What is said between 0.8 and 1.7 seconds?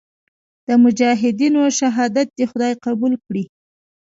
مجاهدینو